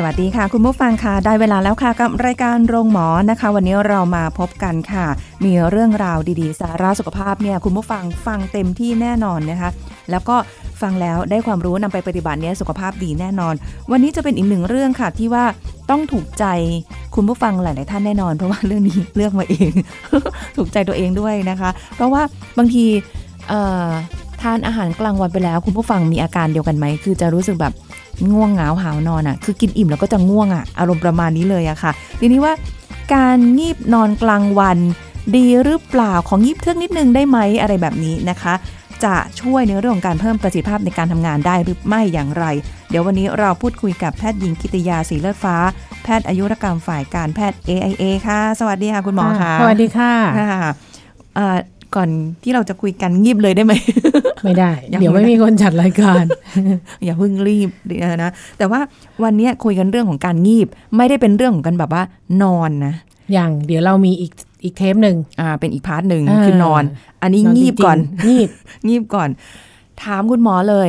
[0.00, 5.06] สวัสดีค่ะ คุณผู้ฟังค่ะได้เวลาแล้วค่ะกับรายการโรงหมอนะคะ วันนี้เรามาพบกันค่ะ
[5.44, 9.70] มีเรื่องราวดีๆ สาระสุขภาพเนี่ยคุณผู้ฟังฟังเต็มที่แน่นอนนะคะ
[10.10, 10.36] แล้วก็
[10.82, 13.54] ฟังแล้วได้ความรู้นำไปปฏิบัติเนี่ยสุขภาพดีแน่นอน
[13.90, 15.44] วันนี้จะเป็นอีกหนึ่งเรื่องค่ะที่ว่า
[15.90, 16.44] ต้องถูกใจ
[17.14, 19.72] คุณผู้ฟังหลาย ๆ ท่านแน่นอน เพราะว่าเรื่องนี้เลือกมาเอง
[20.56, 22.22] ถูกใจตัวเองด้วยนะคะ เพราะว่า
[22.58, 22.84] บางที
[24.42, 27.72] ทานอาหารกลางวันไปแล้ว คุณผู้ฟังมีอาการเดียวกันไหมคือจะรู้สึกแบบ
[28.30, 32.52] ง่วงเหงาหาวนอนอะ่ะ คือกินอิ่มแล้วก็จะง่วงอะ่ะ อารมณ์ประมาณนี้เลยอะค่ะทีนี้ว่า
[33.14, 34.78] การงีบนอนกลางวัน
[35.36, 38.54] ดีหรือเปล่าของงีบเทือกนิดนึงได้ไหมอะไรแบบนี้นะคะ
[39.04, 42.44] จะช่วยในเรื่องของการเพิ่มประสิทธิภาพในการทำงานได้หรือไม่อย่างไร
[42.90, 45.56] เดี๋ยววันนี้เราพูดคุยกับแพทย์หญิงกิติยาสีเลือดฟ้า
[46.02, 50.72] แพทย์อายุรกรรมฝ่ายการแพทย์ AIA ค่ะ สวัสดีค่ะคุณหมอค่ะ สวัสดีค่ะค่ะ
[51.36, 51.56] เอ่อ
[51.96, 52.08] ก่อน
[52.42, 53.72] ที่เราจะคุยกันงีบเลยได้ไหม
[54.44, 56.24] ไม่ได้ยังเดี๋ยวไม่ไม่ได้มีคนจัดรายการ
[57.04, 58.80] อย่าเพิ่งรีบเดี๋ยวนะ แต่ว่า
[59.22, 62.02] วันเนี้ยคุยกันเรื่องของการงีบ ไม่ได้เป็นเรื่องของกันแบบว่า
[62.42, 62.94] นอนนะ
[63.32, 64.32] อย่างเดี๋ยวเรามีอีก
[64.64, 66.82] อีกเทปหนึ่งอ่า เป็นอีก part หนึ่งอ่าคือนอน
[67.22, 68.48] อันนี้งีบก่อนจริงๆงีบ
[68.88, 69.28] งีบก่อน
[70.02, 70.88] ถามคุณหมอเลย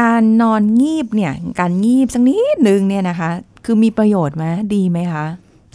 [0.00, 3.30] การนอนงีบเนี่ย การงีบสักนิดนึงเนี่ยนะคะ
[3.64, 4.44] คือมีประโยชน์ไหม
[4.74, 5.24] ดีไหมคะ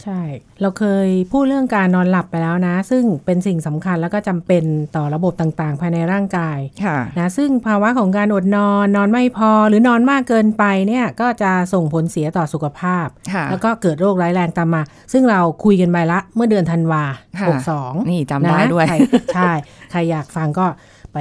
[0.06, 0.22] ใช่
[0.60, 4.64] เราเคยพูดเรื่องการนอนหลับไปแล้วนะ ซึ่งเป็นสิ่งสำคัญแล้วก็จำเป็น
[4.96, 14.82] ต่อระบบต่างๆ ภายในร่างกายค่ะนะซึ่งภาวะของการอดนอนนอนไม่พอหรือนอนมากเกินไปเนี่ยก็จะส่งผลเสียต่อสุขภาพค่ะแล้วก็เกิดโรคร้ายแรงตามมา
[15.12, 17.04] ซึ่งเราคุยกันไปละเมื่อเดือนธันวา
[17.40, 18.86] ค่ะหกสองนี่จำได้ด้วย
[19.34, 19.52] ใช่
[19.90, 20.66] ใครอยากฟังก็
[21.14, 21.18] ไป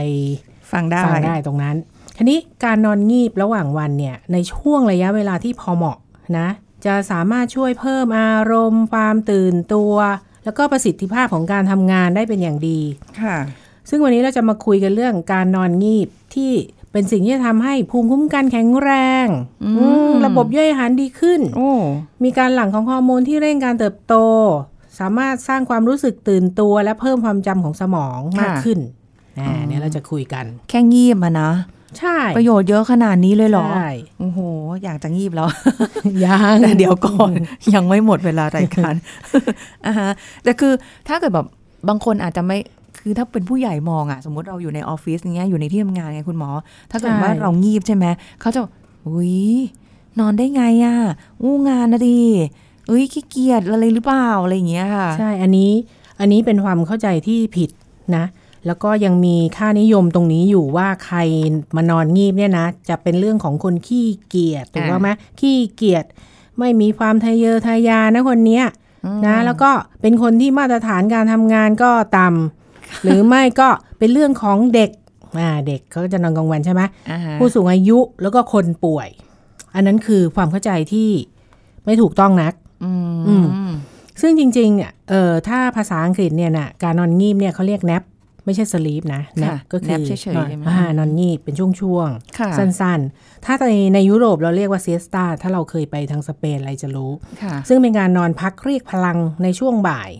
[0.72, 1.76] ฟังได้ฟังได้ตรงนั้น
[2.18, 5.98] ทีนี้การนอนงีบระหว่างวันเนี่ยในช่วงระยะเวลาที่พอเหมาะ
[6.40, 6.48] นะ
[6.85, 9.94] จะสามารถช่วยเพิ่มอารมณ์ ความตื่นตัว
[10.46, 12.79] แล้วก็ประสิทธิภาพของการทำงานได้เป็นอย่างดี
[13.22, 13.38] ค่ะ
[13.90, 16.51] ซึ่งวันนี้เราจะมาคุยกันเรื่องการนอนงีบที่
[16.91, 18.91] เป็นสิ่งที่จะทำให้ภูมิคุ้มกันแข็งแร
[19.25, 19.28] ง
[19.63, 21.72] อืมอืมระบบย่อยอาหารดีขึ้นโอ้
[22.23, 24.16] มีการหลั่งของฮอร์โมนที่เร่งการเติบโต
[25.00, 28.79] สามารถสร้างความรู้สึกตื่นตัว และเพิ่มความจำของสมองมากขึ้น
[29.40, 31.52] อ่าเนี่ยเราจะคุยกัน แค่งีบมานะ
[32.00, 33.90] ใช่ ประโยชน์เยอะขนาดนี้เลยเหรอ ใช่
[34.20, 34.40] โอ้โห
[34.84, 35.48] อยากจะงีบแล้ว
[36.26, 37.32] ยังแต่เดี๋ยวก่อน
[37.76, 38.94] ยังไม่หมดเวลารายการ
[39.86, 40.10] อ่าฮะ
[40.44, 40.74] แต่คือ
[41.08, 41.46] ถ้าเกิดแบบ
[41.90, 42.58] บางคนอาจจะไม่
[43.00, 46.50] คือถ้าเป็นผู้ใหญ่มองอะสมมติเราอยู่ในออฟฟิศเงี้ยอยู่ในที่ทำงานไงคุณหมอ
[46.92, 48.06] ถ้าเกิดว่าเรางีบใช่ไหม
[48.42, 48.60] เขาจะ
[49.08, 49.36] อุ้ย
[50.20, 50.96] นอนได้ไงอะ
[51.42, 52.22] อู้งานนะดี
[52.88, 55.72] เอ้ยขี้เกียจอะไรหรือเปล่าอะไรอย่างเงี้ยค่ะ ใช่ อันนี้
[56.20, 57.70] อันนี้เป็นความเข้าใจที่ผิด
[58.16, 58.26] นะ
[58.66, 61.18] แล้วก็ยังมีค่านิยมตรงนี้อยู่ว่าใคร
[61.76, 65.09] มานอนงีบเนี่ยนะ จะเป็นเรื่องของคนขี้เกียจถูกต้องไหม
[65.40, 66.06] ขี้เกียจ
[66.59, 68.66] ไม่มีความทะเยอทะยานนะคนเนี้ย
[69.26, 69.72] นะแล้วก็
[70.02, 74.90] เป็นคนที่มาตรฐานการทำงานก็ต่ำหรือไม่ก็เป็นเรื่องของเด็ก
[75.40, 79.09] อ่าเด็กเขาก็จะนอนกลางวันใช่ไหมอ่าฮะผู้สูงอายุแล้วก็คนป่วย
[79.76, 81.09] อันนั้นคือความเข้าใจที่
[81.86, 82.53] ไม่ถูกต้องนัก
[82.84, 83.74] อืมอืม
[84.22, 88.03] ซึ่งจริงๆเนี่ยเอ่อถ้าภาษาอังกฤษเนี่ยนะการนอนงีบเนี่ยเขาเรียก nap
[88.46, 92.08] ไม่ใช่ sleep นะ nap ค่ะก็คือ nap เฉยๆนอนใช่ไหมอ่านอนงีบเป็นช่วง
[92.40, 97.12] ค่ะๆสั้นๆ ถ้าในในยุโรปเราเรียกว่า siesta ถ้าเราเคยไปทางสเปนอะไรจะรู้
[97.44, 100.12] ค่ะซึ่งเป็นการนอนพักเรียกพลังในช่วงบ่าย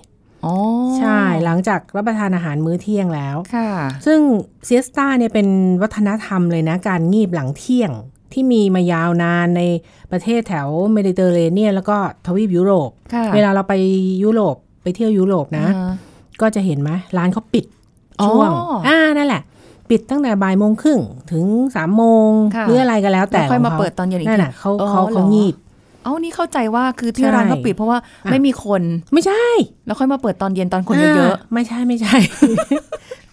[0.46, 0.56] อ๋อ
[1.00, 3.70] ใช่หลังจากรับประทานอาหารมื้อเที่ยงแล้วค่ะ
[4.06, 4.20] ซึ่ง
[4.66, 5.48] เซียสตาเนี่ยเป็น
[5.82, 7.92] วัฒนธรรมเลยนะ การงีบหลังเที่ยง
[8.34, 9.62] ที่มีมายาวนานใน
[10.12, 13.74] ประเทศแถวเมดิเตอร์เรเนียนแล้วก็ทวีปยุโรปค่ะเวลาเราไป
[14.24, 15.94] ยุโรปไปเที่ยวยุโรปนะอ่า
[16.42, 17.75] ก็จะเห็นไหมร้านเขาปิดอ๋อ
[18.24, 18.50] ช่วง
[18.88, 19.42] อ่านั่นแหละ
[19.90, 21.00] ปิดตั้งแต่บ่ายโมงครึ่ง
[21.32, 21.46] ถึง
[21.76, 25.56] สามโมงค่ะหรืออะไรก็แล้ว แต่แล้วค่อยมาขงขเปิดตอนเย็นอีกนั่นทีน่ะเขาอ๋อเขาเหรอเขางีบ
[26.04, 28.82] เอ้านี่เข้าใจว่าคือที่ใช่ร้านเขาปิดเพราะว่าอะไม่มีคน
[29.14, 29.44] ไม่ใช่
[29.86, 32.16] แล้วค่อยมาเปิดตอนเย็นตอนคนเยอะาไม่ใช่ไม่ใช่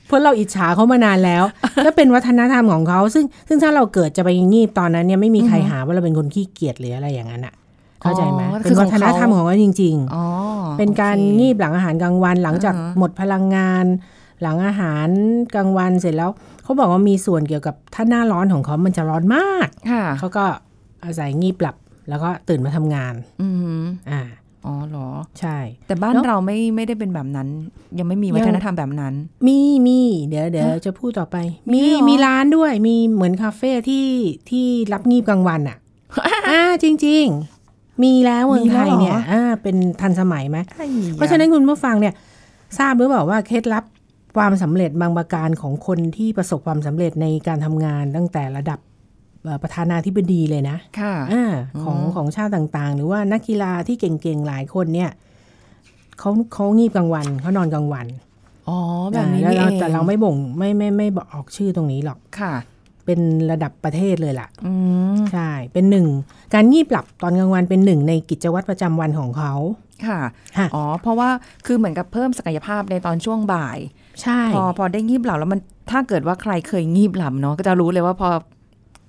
[0.06, 1.44] เพราะเราอิจฉาเขามานานแล้ว
[1.87, 7.55] ก็เป็นวัฒนธรรมของเขาซึ่งซึ่งถ้าเราเกิดจะไปงีบตอนนั้นเนี่ยไม่มีใครหาว่าเราเป็นคนขี้เกียจหรืออะไรอย่างนั้นอะ
[8.02, 13.85] เข้าใจไหมอ๋อเป็คืนอขวัองฒนธรรมเขาของเขาจริงๆอ๋อๆเป็นการโอคงีบหลังอาหารกลางวันหลังจากอ่าฮะหมดพลังงาน
[14.43, 15.09] หลังอาหาร
[15.55, 16.31] กลางวันเสร็จแล้ว
[16.65, 20.44] เขาบอกว่ามีส่วนเกี่ยวกับถ้าหน้าร้อนของเขามันจะร้อนมากค่ะเขาก็
[21.05, 21.77] อาศัยงีบหลับ
[22.09, 23.49] แล้วก็ตื่นมาทำงาน อื
[23.83, 24.23] มอ่า
[24.67, 25.09] อ๋อเหรอ
[25.41, 25.56] ใช่
[25.87, 27.49] แต่บ้านแล้วเราไม่ไม่ได้เป็นแบบนั้น
[27.99, 29.15] ยังไม่มีวัฒนธรรมแบบนั้น
[29.47, 31.37] มีมีเดี๋ยวเดี๋ยวจะพูดต่อไป
[31.73, 34.06] มีมีเหรอมีร้านด้วย มีเหมือนคาเฟ่ที่
[34.50, 35.79] ที่รับงีบกลางวันอะ
[36.50, 37.25] อ่าจริง
[37.65, 40.59] ๆ มีแล้วเมืองไทยเนี่ยมีแล้วเหรออ่าเป็นทันสมัยไหม
[41.15, 42.15] เพราะฉะนั้นคุณผู้ฟังเนี่ย
[42.79, 43.85] ทราบหรือเปล่าว่าเคล็ดลับ
[44.37, 48.79] ความสำเร็จบางประการของคนที่ประสบความสำเร็จในการทำงานตั้งแต่ระดับ
[49.44, 51.44] เอ่อประธานาธิบดีเลยนะค่ะอา
[51.82, 55.11] ของของชาติต่างๆ หรือว่านักกีฬาที่เก่งๆหลายคนเนี่ย
[56.19, 58.06] เขาเขางีบกลางวันเขานอนกลางวัน
[58.69, 58.79] อ๋อ
[59.11, 62.55] แบบนี้อ่านี่แล้วเองแต่เราไม่บ่งไม่ไม่ไม่บอกออกชื่อตรงนี้หรอกค่ะ
[63.06, 63.20] เป็น
[63.50, 64.73] ระดับประเทศเลยล่ะอื
[65.14, 66.06] มใช่ เป็นหนึ่ง
[66.55, 69.55] การงีบหลับตอนกลางวันเป็นหนึ่งในกิจวัตรประจำวันของเขา
[70.06, 70.19] ค่ะ
[70.56, 71.28] ค่ะ อ๋อ เพราะว่า
[71.67, 73.78] คือเหมือนกับเพิ่มศักยภาพในตอนช่วงบ่าย
[74.23, 75.61] ใช่ พอพอได้งีบหลับแล้วมัน
[75.91, 78.29] ถ้าเกิดว่าใครเคยงีบหลับเนาะก็จะรู้เลยว่าพอ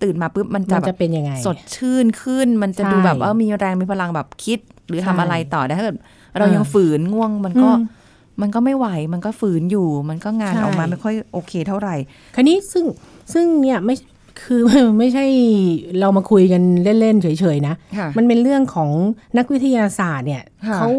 [0.03, 5.97] ตื่นมาปุ๊บมันจะมันแบจะบเป็นยังไง สดชื่นขึ้นมันจะใช่ดูแบบว่ามีแรงมีพลังแบบคิด หรือทำใช่อะไรต่อได้ถ้าเกิด
[6.37, 7.85] เราอ่ายัยังฝืนง่วงมันก็อืม
[8.41, 11.95] มันก็ไม่ไหวมันก็ฝืนอยู่ มันก็งานใช่ออกมาไม่ค่อยโอเคเท่าไหร่
[12.35, 12.85] คราวนี้ซึ่ง
[13.33, 13.95] ซึ่งเนี่ยไม่
[14.43, 14.61] คือ
[14.99, 15.25] ไม่ใช่
[15.99, 18.89] เรามาคุยกันเล่น ๆ เฉย ๆ นะค่ะมันเป็นเรื่องของ
[19.37, 20.89] นักวิทยาศาสตร์เนี่ยค่ะเขา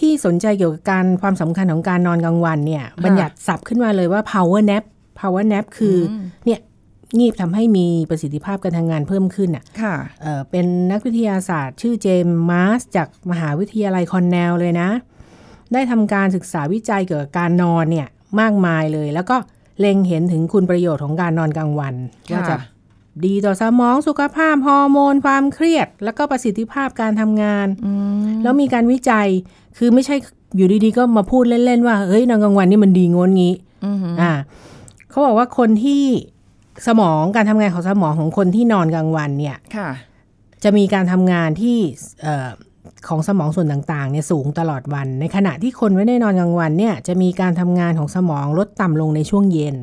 [0.00, 4.84] ที่สนใจเกี่ยวกับการความสำคัญของการนอนกลางวันเนี่ยบัญญัติศัพท์ขึ้นมาเลยว่า power nap
[5.20, 6.60] power nap คืออมเนี่ย
[7.18, 14.90] งีบทำให้มีประสิทธิภาพการทำงานเพิ่มขึ้นอะค่ะเอ่อเป็นนักวิทยาศาสตร์ ชื่อเจมส์มาร์สจากมหาวิทยาลัยคอร์เนลเลยนะ
[15.72, 18.08] ได้ทำการศึกษาวิจัยเกี่ยวกับการนอนเนี่ย
[18.40, 19.36] มากมายเลย แล้วก็
[19.80, 21.94] เล็งเห็นถึงคุณประโยชน์ของการนอนกลางวัน
[22.32, 22.56] ว่าจะ
[23.26, 27.92] ดีต่อสมองสุขภาพฮอร์โมนความเครียด แล้วก็ประสิทธิภาพการทำงานอื
[28.24, 29.28] มแล้วมีการวิจัย
[29.78, 30.16] คือไม่ใช่
[30.56, 33.54] อยู่ดีๆ ก็มาพูดเล่น ๆ ว่า เฮ้ยนอนกลางวันนี่มันดีงนงี้
[33.84, 34.32] อืมอ่า
[35.10, 36.02] เขาบอกว่าคนที่
[36.86, 39.90] สมองการทำงานของสมองของคนที่นอนกลางวันเนี่ยค่ะ
[40.64, 41.76] จะมีการทำงานที่
[42.22, 42.48] เอ่อ
[43.08, 49.76] ของสมองส่วนต่างๆเนี่ยสูงตลอดวัน ในขณะที่คนไม่ได้นอนกลางวันเนี่ยจะมีการทำงานของสมองลดต่ำลงในช่วงเย็น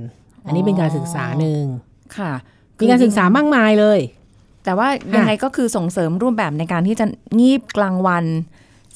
[0.46, 1.62] อันนี้เป็นการศึกษาหนึ่ง
[2.18, 2.32] ค่ะ
[2.80, 4.00] มีการศึกษามากมายเลย
[4.66, 7.06] แต่ว่ายังไงก็คือส่งเสริมรูปแบบในการที่จะ
[7.40, 8.26] งีบกลางวัน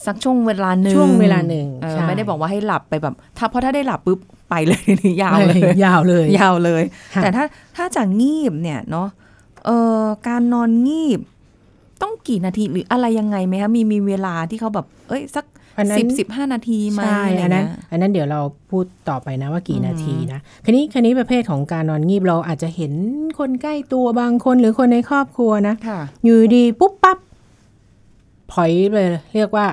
[0.05, 6.83] สักช่วงเวลาหนึ่งช่วงเวลาหนึ่งเออใช่ไม่ได้บอกว่าให้หลับไปแบบ ถ้าเพราะถ้าได้หลับปุ๊บไปเลยนี่ยาวเลยยาวเลย ยาวเลย
[7.15, 7.45] ค่ะแต่ถ้า
[7.75, 9.07] ถ้าจะงีบเนี่ยเนาะ
[9.65, 11.19] เออการนอนงีบ
[12.01, 15.58] ต้องกี่นาทีหรืออะไรยังไงไหมคะมีมีเวลาที่เขาแบบ เอ้ย สักอันนั้
[15.97, 22.93] สินบสิบห้านาทีไหมใช่อะไรอันนั้นเงี้ยอันนั้นเดี๋ยวเราพูดต่อไปนะว่ากี่อืมนาทีนะคันนี้คันนี้ประเภทของการนอนงีบเราอาจจะเห็น
[23.39, 27.17] คนใกล้ตัวบางคนหรือคนในครอบครัวนะค่ะอยู่ดีปุ๊บปั๊บ
[28.51, 29.65] พอยไปเลยเรียกว่า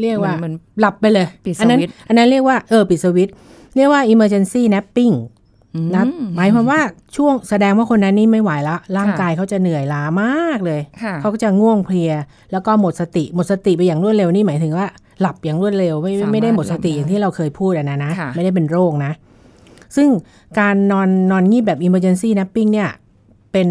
[0.00, 3.34] เรียกว่าเหมือนหลับไปเลยปิดสอันั้นวิตช์อันนั้นเรียกว่าเออปิดสวิตช์
[3.76, 5.16] เรียกว่า emergency napping
[5.74, 6.04] อืมนะ
[6.36, 6.80] หมายความว่า
[7.16, 12.12] ช่วงแสดงว่าคนนั้นนี่ไม่ไหวละ ร่างค่ะกายเขาจะเหนื่อยล้ามากเลยค่ะเขาก็จะง่วงเพลีย
[12.52, 14.86] แล้วก็หมดสติหมดสติไปอย่างรวดเร็วนี่หมายถึงว่า
[15.20, 19.12] หลับอย่างรวดเร็ว ไม่สามารถไม่ได้หมดสติหลับได้อย่างที่เราเคยพูดอะนะนะค่ะไม่ได้เป็นโรคนะ
[19.96, 20.08] ซึ่ง
[20.60, 22.90] การนอนนอนงีบแบบ emergency napping เนี่ย
[23.52, 23.68] เป็น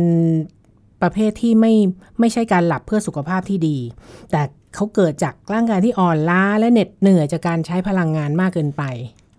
[1.01, 1.73] ประเภทที่ไม่
[2.19, 3.77] ไม่ใช่การหลับเพื่อสุขภาพที่ดี
[4.31, 4.41] แต่
[4.75, 8.83] เขาเกิดจากร่างกายที่อ่อนล้าและเหน็ดเหนื่อยจากการใช้พลังงานมากเกินไป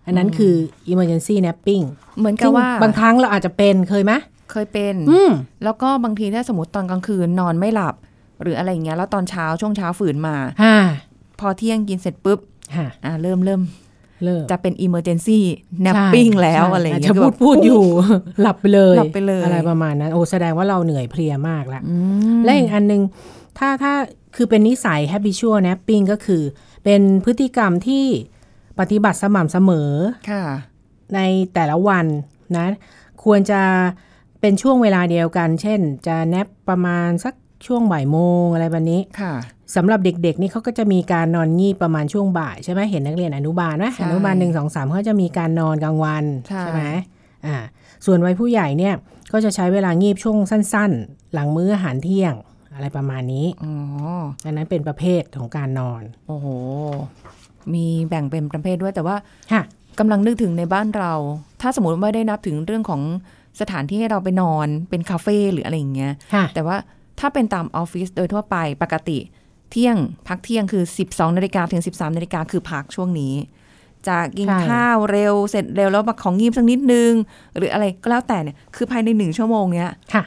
[0.05, 0.53] อันนั้นคือ
[0.91, 1.83] emergency napping
[2.19, 4.13] เหมือนกับซึ่งว่าบางครั้งเราอาจจะเป็นเคยไหม
[4.51, 5.31] เคยเป็นอืม
[5.63, 7.95] แล้วก็บางทีถ้าสมมติตอนกลางคืนนอนไม่หลับ
[8.41, 10.75] หรืออะไรอย่างเงี้ย แล้วตอนเช้าช่วงเช้าฝืนมาฮ่า
[11.41, 12.39] พอเที่ยงกินเสร็จปุ๊บ
[12.75, 13.61] ฮ่าอ่าเริ่มเริ่ม
[14.23, 15.39] เลิกจะเป็น emergency
[15.85, 17.83] napping ใช่แล้วใช่อะไรอย่างเงี้จยจะพูดคือแบบพูดอยู่
[18.41, 21.95] หลับไปเลยหลับไปเลยอะไรประมาณนั้นโอ้แสดงว่าเราเหนื่อยเพลียมากแล้วอื
[22.37, 23.01] มและอีกอันหนึง
[23.57, 23.93] ถ้าถ้า
[24.35, 26.43] คือเป็นนิสัย habitual napping ก็คือ
[26.83, 28.05] เป็นพฤติกรรมที่
[28.79, 29.91] ปฏิบัติสม่ำเสมอ
[30.31, 30.43] ค่ะ
[31.15, 31.19] ใน
[31.53, 32.05] แต่ละวัน
[32.57, 32.67] นะ
[33.23, 33.61] ควรจะ
[34.41, 37.33] เป็นช่วงเวลาเดียวกัน เช่น จะแนปประมาณสัก
[37.65, 39.33] ช่วงบ่ายโมงอะไรแบบนี้ค่ะ
[39.75, 46.83] สำหรับเด็กๆนี่เขาก็จะมีการนอนงีบประมาณช่วงบ่ายใช่ไหมเห็นนักเรียนอนุบาลไหมใช่อนุบาลหนึ่งสองสามเขาจะมีการนอนกลางวันใช่ไหม
[47.45, 47.55] อ่า
[48.05, 48.93] ส่วนวัยผู้ใหญ่เนี่ย
[49.31, 52.33] ก็จะใช้เวลางีบช่วงสั้น ๆ หลังมื้ออาหารเที่ยง
[52.73, 53.73] อะไรประมาณนี้อ๋อ
[54.45, 56.47] อันนั้นเป็นประเภทของการนอน โอ้โห
[57.73, 59.15] มีแบ่งเป็นประเภทด้วยแต่ว่า
[59.51, 59.61] ค่ะ
[59.99, 61.13] กำลังนึกถึงในบ้านเรา
[61.61, 63.01] ถ้าสมมติว่าไม่ได้นับถึงเรื่องของ
[63.61, 66.77] สถานที่ให้เราไปนอนเป็นคาเฟ่หรืออะไรอย่างเงี้ยค่ะแต่ว่า
[67.19, 69.17] ถ้าเป็นตามออฟฟิศโดยทั่วไปปกติ
[69.71, 69.97] เที่ยง
[70.27, 73.33] พักเที่ยงคือ 12นาฬิกาถึง 13นาฬิกาคือพักช่วงนี้
[74.07, 77.11] จะกินใช่ข้าวเร็วเสร็จเร็วแล้วมาของงีบสักนิดนึง
[77.57, 80.23] หรืออะไรก็แล้วแต่เนี่ยคือภายในหนึ่งชั่วโมงเนี้ยค่ะ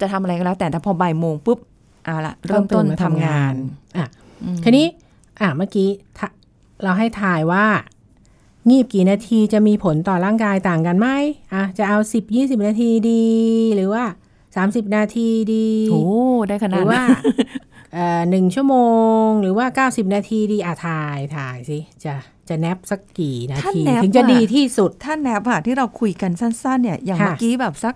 [0.00, 1.58] จะทำอะไรก็แล้วแต่แต่พอบ่ายโมงปุ๊บ
[2.04, 3.56] เอาละเริ่มต้นตื่นมาทำทำงางานน
[3.96, 4.06] อะ
[4.42, 4.86] อืมทีนี้
[5.40, 6.28] อะเมื่อกี้ถ้า
[6.82, 7.66] เราให้ทายว่า
[8.68, 11.08] งีบกี่นาทีจะมีผลต่อร่างกายต่างกันไหม
[11.54, 13.24] อะจะเอา10 20นาทีดี
[13.74, 14.04] หรือว่า
[14.50, 16.02] 30นาทีดีโอ้
[16.48, 17.71] ได้ขหนารืดอว่านั้นเอ่อ
[18.30, 18.76] หนึ่งชั่วโม
[19.24, 22.14] งหรือว่า 90 นาทีดีอะถ่ายถ่ายสิจะ
[22.48, 27.94] จะแนบสักกี่นาที ถึงจะดีที่สุดถ้าแนบอะที่เราคุยกันสั้นๆเนี่ยอย่างค่ะเมื่อกี้แบบสัก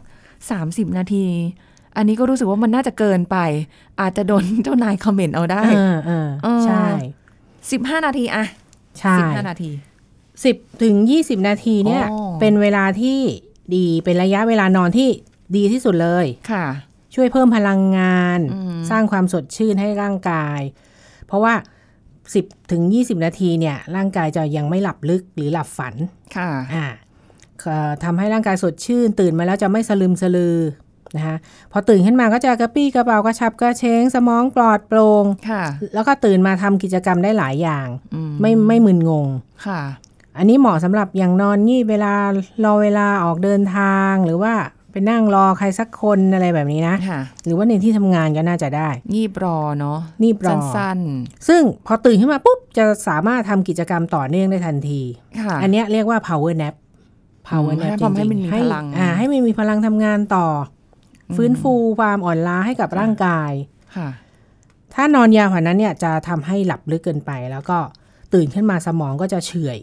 [0.49, 1.27] 30 นาที
[1.97, 3.37] อันนี้ก็รู้สึกว่ามันน่าจะเกินไป
[4.01, 6.87] อาจจะโดนเจ้านายคอมเมนต์เอาได้เออเออเออใช่
[7.47, 8.45] 15นาทีอะ
[8.99, 9.71] ใช่15นาที
[10.27, 13.19] 10ถึง20นาทีเนี่ยอ๋อเป็นเวลาที่
[13.75, 15.09] ดีเป็นระยะเวลานอนที่
[15.57, 16.67] ดีที่สุดเลย ค่ะ
[17.15, 20.61] ช่วยเพิ่มพลังงานอืมสร้างความสดชื่นให้ร่างกาย
[21.27, 21.55] เพราะว่า
[22.13, 25.95] 10ถึง20 นาทีเนี่ย ร่างกายจะยังไม่หลับลึกหรือหลับฝัน
[26.37, 26.87] ค่ะ อ่า
[27.61, 30.59] เอ่อทำให้ร่างกายสดชื่น ตื่นมาแล้วจะไม่สลึมสลือ
[31.17, 31.37] นะคะ
[31.73, 35.63] พอตื่นขึ้นมาก็จะกระปี้กระเป๋ากระชับกระเชง สมองปลอดโปร่งค่ะ
[35.95, 39.27] แล้วก็ตื่นมาทำกิจกรรมได้หลายอย่างอืมไม่ไม่มึนงง
[39.67, 39.81] ค่ะ
[40.39, 42.13] อันนี้เหมาะสำหรับอย่างนอนงีบเวลา
[42.65, 44.55] รอเวลาออกเดินทางหรือว่า
[44.97, 50.99] ไปนั่งรอใครสักคนอะไรแบบนี้นะค่ะหรือว่าในที่ทำงานก็น่าจะได้ งีบรอเนาะนี่ปลอสั้น
[51.49, 56.75] ซึ่งพอตื่นขึ้นมาปุ๊บ จะสามารถทำกิจกรรมต่อเนื่องได้ทันทีๆค่ะอันเนี้ยเรียกว่า power nap
[57.49, 60.47] power อืม nap ให้ทำให้มันมีจริงๆพลังอ่าให้มันมีพลังทำงานต่อ
[61.31, 63.53] อฟื้นฟูความอ่อนล้าให้กับค่ะร่างกาย
[63.97, 64.09] ค่ะ
[64.95, 67.79] ถ้านอนยาวกว่านั้นเนี่ยจะทำให้หลับลึกเกินไป แล้วก็
[68.35, 69.79] ตื่นขึ้นมาสมองก็จะเฉื่อย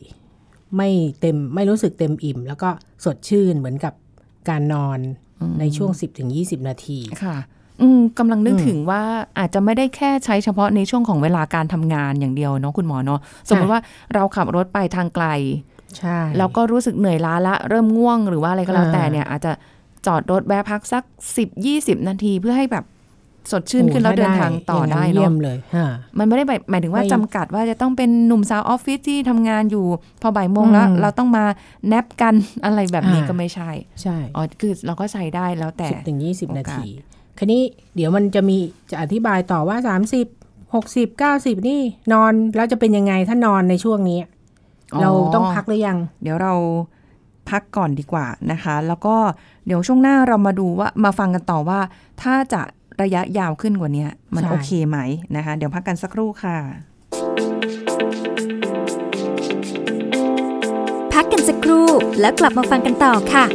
[0.77, 0.89] ไม่
[1.21, 2.69] เต็มไม่รู้สึกเต็มอิ่ม แล้วก็
[3.05, 3.93] สดชื่นเหมือนกับ
[4.49, 4.99] การนอน
[5.39, 5.91] อืมในช่วง
[6.29, 7.37] 10-20 นาทีค่ะ
[7.81, 9.01] อืมกำลังนึกอืมถึงว่า
[9.39, 13.19] อาจจะไม่ได้แค่ใช้เฉพาะในช่วงของเวลาการทำงานอย่างเดียวเนาะคุณหมอเนาะ
[13.49, 13.81] สมมติว่า
[14.13, 15.25] เราขับรถไปทางไกล
[15.97, 19.51] ใช่แล้วก็รู้สึกเหนื่อยล้าละเริ่มง่วงหรือว่าอะไรก็แล้วอ่าแต่เนี่ยอาจจะ
[20.05, 21.03] จอดรถแวะพักสัก
[21.37, 22.85] สิบยี่สิบนาทีเพื่อให้แบบ
[23.51, 29.85] สดชื่นขึ้นแล้วเดินทางต่อได้ย่งเยี่ยเนาะมเลยฮะมันไม่ได้หมายหมายถึงว่าไม่จำกัดว่าจะต้องเป็นหนุ่มสาวออฟฟิศที่ทำงานอยู่
[30.21, 31.45] พอบ่ายโมงแล้วอืมเราต้องมา
[31.87, 32.33] แนบกัน
[32.65, 33.69] อะไรแบบนี้อ่าก็ไม่ใช่
[34.01, 36.89] ใช่อ๋อคือเราก็ใช้ได้แล้วแต่สิบถึงยี่สิบโอกาสนาที
[37.37, 37.61] คันนี้
[37.95, 38.57] เดี๋ยวมันจะมี
[38.91, 40.25] จะอธิบายต่อว่าสามสิบ
[40.75, 41.81] หกสิบเก้าสิบนี่
[42.13, 44.19] นอนแล้วจะเป็นยังไงถ้านอนในช่วงนี้
[45.01, 46.53] เราต้องพักหรือยัง เดี๋ยวเรา
[47.49, 49.15] พักก่อนดีกว่านะคะ แล้วก็
[49.65, 51.79] เดี๋ยวช่วงหน้าเรามาดูว่ามาฟังกันต่อว่า
[52.21, 52.61] ถ้าจะ
[53.01, 54.97] ระยะยาวขึ้นกว่านี้มันใช่โอเคไหม
[55.35, 56.57] นะคะ เดี๋ยวพักกันสักครู่ค่ะ
[61.13, 61.87] พักกันสักครู่
[62.19, 63.45] แล้วกลับมาฟังกันต่อค่ะ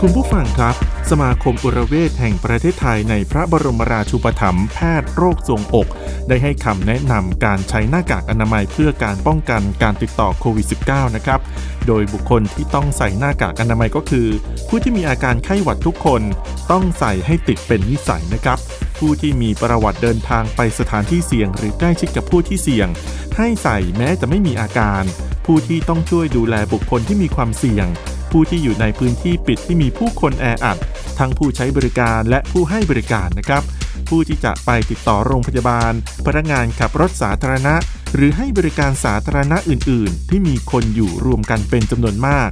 [0.00, 5.88] คุณผู้ฟังครับ สมาคมอุระเวชแห่งประเทศไทยในพระบรมราชูปถัมภ์แพทย์โรคทรวงอก
[6.28, 11.40] ได้ให้คำแนะนำการใช้หน้ากากอนามัยเพื่อการป้องกันการติดต่อโควิด -19 นะครับ
[11.86, 14.28] โดยบุคคลที่ต้องใส่หน้ากากอนามัยก็คือ
[14.68, 16.22] ผู้ที่มีอาการไข้หวัดทุกคน
[16.70, 18.58] ต้องใส่ให้ติดเป็นนิสัยนะครับ
[18.98, 22.88] ผู้ที่มีประวัติเดินทางไปสถานที่เสี่ยง หรือใกล้ชิดกับผู้ที่เสี่ยง
[23.36, 25.02] ให้ใส่แม้จะไม่มีอาการ
[25.46, 27.88] ผู้ที่ต้องช่วยดูแลบุคคลที่มีความเสี่ยง
[28.30, 30.78] ผู้ที่อยู่ในพื้นที่ปิดที่มีผู้คนแออัด
[31.18, 33.62] ทั้งผู้ใช้บริการและผู้ให้บริการนะครับ
[34.08, 35.92] ผู้ที่จะไปติดต่อโรงพยาบาล
[36.26, 37.74] พนักงานขับรถสาธารณะ
[38.14, 42.50] หรือให้บริการสาธารณะอื่น ๆ ที่มีคนอยู่รวมกันเป็นจำนวนมาก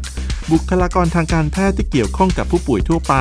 [0.52, 3.14] บุคลากรทางการแพทย์ที่เกี่ยวข้องกับผู้ป่วยทั่วไป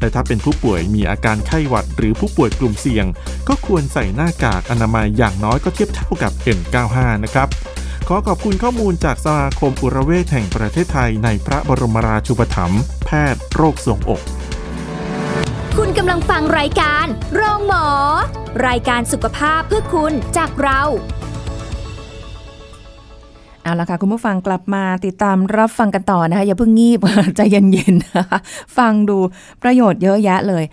[0.00, 3.06] และถ้าเป็นผู้ป่วยมีอาการไข้หวัด หรือผู้ป่วยกลุ่มเสี่ยง
[3.48, 7.48] ก็ควรใส่หน้ากากอนามัยอย่างน้อยก็เทียบเท่ากับ N95 นะครับ
[8.10, 14.22] ขอขอบคุณข้อมูลจากสมาคมอุระเวชแห่งประเทศไทยในพระบรมราชูปถัมภ์แพทย์โรคทรวงอก
[15.76, 17.86] คุณกำลังฟังรายการโรงหมอ
[18.66, 20.80] รายการสุขภาพเพื่อคุณจากเรา
[23.62, 27.00] เอาละค่ะคุณผู้ฟังกลับมาติดตามรับฟังกันต่อนะคะอย่าเพิ่งงีบ
[27.36, 28.38] ใจเย็นๆนะคะ
[28.78, 29.18] ฟังดู
[29.62, 30.64] ประโยชน์เยอะแยะเลย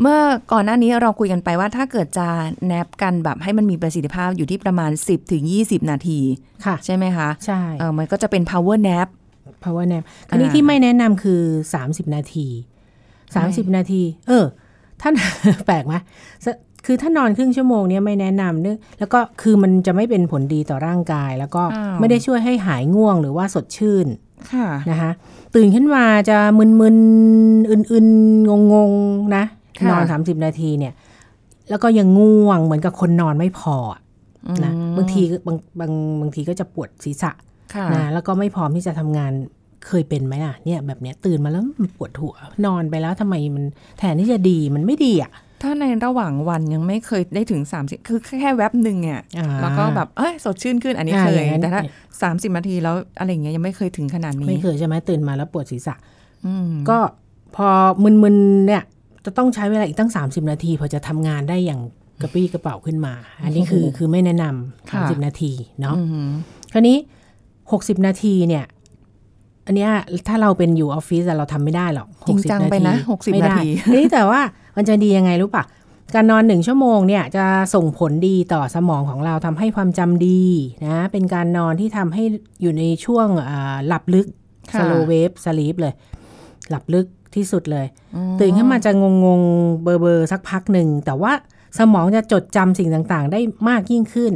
[0.00, 0.20] เมื่อ
[0.52, 2.26] ก่อนหน้านี้เราคุยกันไปว่าถ้าเกิดจะ
[2.66, 6.20] แนบกันแบบให้มันมีประสิทธิภาพอยู่ที่ประมาณ 10 ถึง 20 นาที
[6.64, 9.08] ค่ะใช่ไหมคะ ใช่เออมันก็จะเป็น power nap
[9.64, 11.42] power nap อันนี้ที่ไม่แนะนำคือ
[11.78, 12.46] 30 นาที
[13.12, 14.44] 30 นาที เออ
[15.02, 15.14] ท่าน
[15.66, 15.94] แปลกไหม
[16.44, 16.46] ส
[16.86, 24.06] คือถ้านอนครึ่งชั่วโมงเนี่ยไม่แนะนำเนื่องแล้วก็คือมันจะไม่เป็นผลดีต่อร่างกาย แล้วก็อ้าวไม่ได้ช่วยให้หายง่วงหรือว่าสดชื่น
[24.52, 25.10] ค่ะนะคะ
[25.54, 29.44] ตื่นขึ้นมาจะมึนๆ อื่นๆ งงๆ นะ
[29.78, 30.92] ค่ะนอน30นาทีเนี่ย
[31.70, 34.00] แล้วก็ยังง่วงเหมือนกับคนนอนไม่พออะ
[34.64, 37.30] นะอืมบางทีก็บางบางบางทีก็จะปวดศีรษะ
[37.74, 39.32] ค่ะนะแล้วก็ไม่พร้อมที่จะทำงาน
[39.86, 42.34] เคยเป็นไหมอะเนี่ยแบบเนี้ยตื่นมาแล้วมันปวดหัว
[42.66, 43.64] นอนไปแล้วทำไมมัน
[43.98, 45.30] แทนที่จะดีมันไม่ดีอะ
[45.62, 51.82] ถ้าในระหว่างวันยังไม่เคยได้ถึง 30 คือแค่แวบหนึ่งเนี่ยอ่าแล้วก็แบบเอ้ยสดชื่นขึ้นอันนี้อ่าเคอยย่างนั้นแต่ถ้า
[52.44, 55.94] 30นาทีแล้วอะไรอย่างเงี้ยยังไม่เคยถึงขนาดนี้ ไม่เคยใช่ไหมตื่นมาแล้วปวดศีรษะ
[56.46, 56.98] อืมก็
[57.56, 57.68] พอ
[58.02, 58.82] มึนๆเนี่ย
[59.28, 61.80] จะต้องใช้เวลาอีกตั้ง 30 นาทีพอจะทำงานได้อย่าง
[62.22, 66.30] กระปรี้กระเป๋าขึ้นมา อันนี้คือคือไม่แนะนำค่ะสามสิบนาทีเนาะอืม
[66.72, 66.96] คราวนี้
[67.56, 68.64] 60นาทีเนี่ย
[69.66, 69.90] อันเนี้ย
[70.28, 74.40] ถ้าเราเป็นอยู่ออฟฟิศอะเราทำไม่ได้หรอกจริง60จังไปนะ60ไม่นาได้ทีนี่แต่ว่า
[74.76, 75.64] มันจะดียังไงรู้ปะ
[76.14, 77.44] การนอนหนึ่งชั่วโมงเนี่ยจะ
[77.74, 80.42] ส่งผลดีต่อสมองของเราทำให้ความจำดี
[80.86, 82.24] นะ เป็นการนอนที่ทำให้
[82.62, 84.26] อยู่ในช่วงอ่าหลับลึก
[84.78, 85.94] slow wave sleep เลย
[86.70, 87.86] หลับลึก ที่สุดเลย
[88.40, 91.32] ตื่นขึ้นมาจะงงงๆเบอร์เบอร์สักพักหนึ่ง แต่ว่า
[91.78, 94.32] สมองจะจดจำสิ่งต่างๆ ได้มากยิ่งขึ้น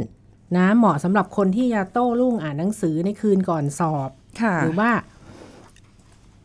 [0.57, 4.09] นะเหมาะสำหรับคนที่จะโต้รุ่งอ่านหนังสือในคืนก่อนสอบ
[4.41, 4.89] ค่ะหรือว่า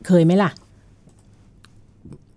[0.06, 0.50] เคยไหมล่ะ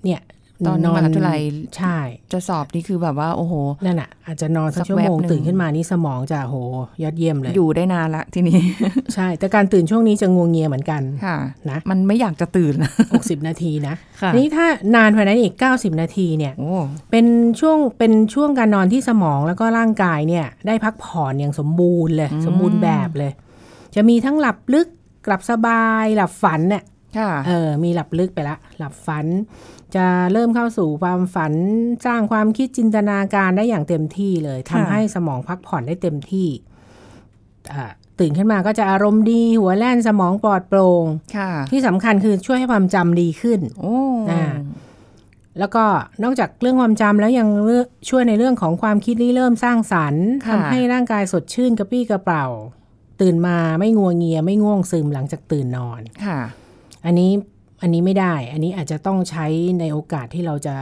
[0.03, 0.22] เนี่ย
[0.68, 1.39] ตอนมหาวิทยาลัย
[1.77, 1.98] ใช่
[2.32, 3.53] จะสอบนี่คือแบบว่า โอ้โห
[3.86, 6.56] นั่นอะ อาจจะนอนสัสักกชั่วโมงแวบหนึ่งตื่นขึ้นมานี่สมองจะโห
[7.03, 8.60] ยอดเยี่ยมเลย อยู่ได้นานละทีนี้
[9.13, 11.38] ใช่ แต่การตื่นช่วงนี้จะงวงเงียเหมือนกันค่ะ
[11.70, 14.65] นะมันไม่อยากจะตื่นนะ60นาทีนะค่ะนี่ถ้า
[14.96, 16.75] นานกว่านั้นอีก90นาทีเนี่ยโอ้
[17.12, 17.25] เป็น
[17.60, 23.32] ช่วงเป็นช่วงการนอนที่สมองแล้วก็ร่างกายเนี่ย ได้พักผ่อนอย่างสมบูรณ์เลย สมบูรณ์แบบเลย
[23.96, 24.88] จะมีทั้งหลับลึก
[25.27, 26.84] หลับสบายหลับฝันเนี่ย
[27.18, 29.25] ค่ะเออมีหลับลึกไปละ หลับฝัน
[29.95, 31.53] จะเริ่มเข้าสู่ความฝัน
[32.05, 36.48] สร้างความคิดจินตนาการได้อย่างเต็มที่เลยค่ะทำให้สมองพักผ่อนได้เต็มที่
[37.74, 37.86] อ่า
[38.19, 41.05] ตื่นขึ้นมาก็จะอารมณ์ดี หัวแล่นสมองปลอดโปร่ง
[41.38, 43.95] ค่ะที่สำคัญคือช่วยให้ความจำดีขึ้นโอ้
[44.31, 44.43] อ่า
[45.60, 45.83] แล้วก็
[46.24, 52.45] นอกจากเรื่องความจำแล้วยังเลือกช่วยในเรื่องของความคิดริเริ่มสร้างสรรค์ทำให้ร่างกายสดชื่นกระปรี้กระเปร่า
[53.21, 56.39] ตื่นมาไม่งัวเงียไม่ง่วงซึมหลังจากตื่นนอนค่ะ
[57.05, 57.31] อันนี้
[57.81, 59.45] อันนี้ไม่ได้ อันนี้อาจจะต้องใช้
[59.79, 60.75] ในโอกาสที่เราจะ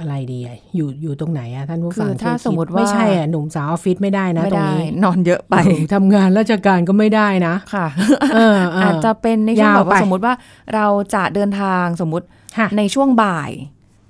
[0.00, 7.86] อะไรดีอะอยู่อยู่ตรงไหนอะท่านผู้ฟังคือถ้าช่วยคิดสมมุติว่าไม่ใช่อะหนุ่มสาวออฟฟิศไม่ได้นะไม่ตรงได้นี้นอนเยอะไปโอ้โหทำงานราชการก็ไม่ได้นะค่ะ
[8.34, 10.34] เออเอออาจจะเป็นในช่วงยาวแบบว่าไปสมมติว่า
[10.74, 12.26] เราจะเดินทางสมมติ
[12.58, 13.50] ค่ะในช่วงบ่าย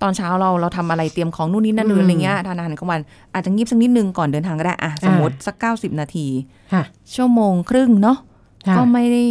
[0.02, 3.00] ตอนเช้าเราเราทำอะไรเตรียมของนู่นนี่นั่นนู่นอืมอะไรเงี้ยทานอาหารกลางวัน
[3.34, 6.26] อาจจะงีบสักนิดนึงก่อนเดินทางก็ได้อะสมมติสักเก้าสิบนาที
[6.72, 6.82] ค่ะ
[7.14, 8.18] ชั่วโมงครึ่งเนาะ
[8.68, 9.24] ค่ะก็ไม่ได้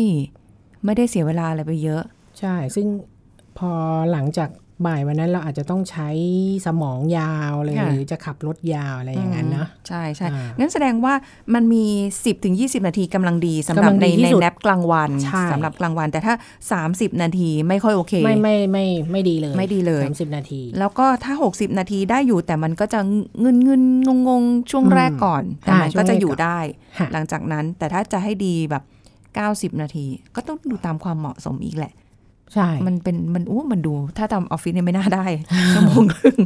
[0.85, 2.03] ไม่ได้เสียเวลาอะไรไปเยอะ
[2.39, 2.87] ใช่ ซึ่ง
[3.57, 3.71] พอ
[4.11, 4.49] หลังจาก
[4.87, 6.09] บ่ายวันนั้นเราอาจจะต้องใช้
[6.65, 11.13] สมองยาวเลยค่ะหรือจะขับรถยาวอะไรอย่างนั้นเนาะใช่ใช่อ่างั้นแสดงว่า
[11.53, 11.85] มันมี
[12.17, 16.33] 10ถึง20 นาทีกำลังดีสำหรับกำลังในดีที่ในสุดแนปกลางวันใช่สำหรับกลางวัน แต่ถ้า
[16.97, 22.99] 30 นาทีไม่ค่อยโอเค ไม่ไม่ไม่ไม่ดีเลยไม่ดีเลยสามสิบนาที แล้วก็ถ้า 60 นาทีได้อยู่แต่มันก็จะ
[23.41, 26.59] เงินเงินงงงๆช่วงอืมแรกก่อนแต่มันอ่าช่วงก็จะแรกอยู่ก่อนได้
[26.97, 28.83] ค่ะหลังจากนั้นแต่ถ้าจะให้ดีแบบ
[29.39, 31.93] 90 นาที ก็ต้องดูตามความเหมาะสมอีกแหละ
[32.53, 35.25] ใช่ มันเป็นมันอู้มันดู ถ้าทำออฟฟิศเนี่ยไม่น่าได้
[35.73, 36.37] ชั่วโมงครึ่ง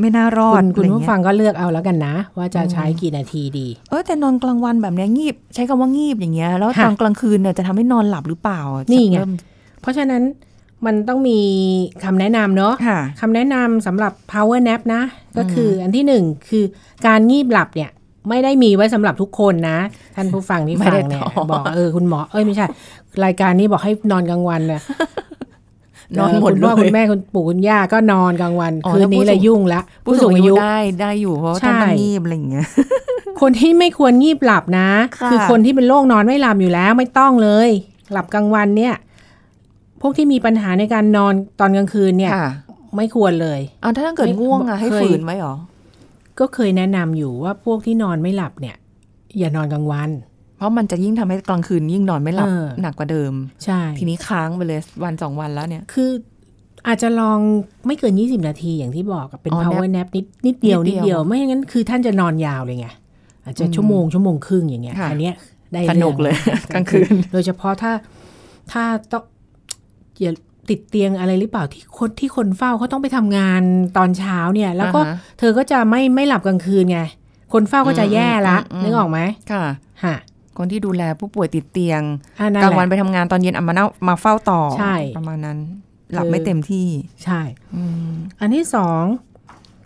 [0.00, 8.60] ไม่น่ารอคุดณคุณอะไรผู้เงี้ยฟังก็เลือกเอาแล้วกันนะ ว่าจะใช้กี่นาทีดี เออแต่นอนกลางวันแบบเนี้ยงีบ ใช้คำว่างีบอย่างเงี้ยแล้วค่ะตอนกลางคืนเนี่ยจะทำให้นอนหลับหรือเปล่า
[8.92, 9.32] นี่ไงเริ่ม
[9.80, 10.22] เพราะฉะนั้น
[10.86, 11.38] มันต้องมี
[12.04, 15.02] คำแนะนำเนาะค่ะคำแนะนำสำหรับ power nap นะ
[15.36, 16.64] ก็คืออันที่หนึ่งคือ
[17.06, 17.90] การงีบหลับเนี่ย
[18.28, 19.78] ไม่ได้มีไว้สำหรับทุกคนนะ
[20.16, 22.66] ท่านผู้ฟังที่ไม่ฟังได้เนี่ยต่อบอกเออคุณหมอเอ้ยไม่ใช่
[23.24, 24.82] รายการนี้บอกให้นอนกลางวันนะ
[26.18, 32.66] นอนหมดคุณเลพ่อยคุณแม่คุณปู่คุณย่าก็นอนกลางวันอ๋อคืนนี้แล้วผู้เลยสูงยุ่งละผู้สูงอายุได้ได้อยู่เพราะว่าใช่ท่านต้องงีบอะไรอย่างเงี้ย
[33.40, 34.88] คนที่ไม่ควรงีบหลับนะ
[35.20, 37.70] ค่ะอคนที่เป็นโรคนอนไม่หลับอยู่แล้วไม่ต้องเลย
[38.12, 38.94] หลับกลางวันเนี่ย
[40.00, 42.50] พวกที่มีปัญหาในการนอนตอนกลางคืนเนี่ยค่ะ
[42.96, 45.54] ไม่ควรเลยอ่าถ้าเกิดไม่ง่วงอะให้เคยฝืนไว้เหรอ
[46.40, 48.76] ก็เคยแนะนำอยู่ว่าพวกที่นอนไม่หลับเนี่ย
[49.38, 50.10] อย่านอนกลางวัน
[50.56, 53.32] เพราะมันจะยิ่งทำให้กลางคืนยิ่งนอนไม่หลับเออหนักกว่าเดิม
[53.64, 56.10] ใช่ ทีนี้ค้างไปเลยวันสองวันแล้วเนี่ย คือ
[56.86, 57.38] อาจจะลอง
[57.86, 62.88] ไม่เกิน 20 นาทีอย่างที่บอกอะเป็นอ๋อ power nap นิดนิดเดียวนินิดดเดีเดียยววไม่งั้นคือท่านจะนอนยาวเลยไง
[63.44, 65.34] อาจจะอืมชั่วโมงชั่วโมงครึ่งอย่างเงี้ยค่ะอันเนี้ย
[65.72, 67.92] ได้สนุกเลยรื่องกลางคืน โดยเฉพาะถ้า
[68.72, 69.22] ถ้าต้อง
[70.20, 70.32] อย่า
[70.70, 73.62] ติดเตียงอะไรหรือเปล่าที่คนที่คนเฝ้าเขาต้องไปทำงาน
[73.96, 77.00] ตอนเช้าเนี่ย แล้วก็อ่าฮะเธอก็จะไม่ไม่หลับกลางคืนไง
[77.52, 79.18] คนเฝ้าก็จะแย่ละอืมอืมอืมนึกออกไหม
[79.52, 79.64] ค่ะ
[80.04, 80.16] ฮะ
[80.58, 82.02] คนที่ดูแลผู้ป่วยติดเตียง
[82.40, 85.58] อันนั้นกลางแหวันละไปทำงานตอนเย็นเอามาเน่ามาเฝ้าต่อใช่ประมาณนั้น
[86.12, 86.86] หลับคือไม่เต็มที่
[87.24, 87.40] ใช่
[87.76, 89.02] อืมอันที่สอง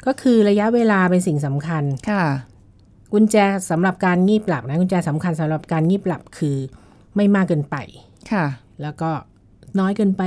[0.07, 2.25] ก็คือระยะเวลาเป็นสิ่งสำคัญค่ะ
[3.13, 3.37] กุญแจ
[3.71, 6.57] สำหรับการงีบหลับนะกุญแจสำคัญสำหรับการงีบหลับคือ
[7.17, 7.77] ไม่มากเกินไป
[8.33, 8.45] ค่ะ
[8.83, 9.11] แล้วก็
[9.79, 10.23] น้อยเกินไป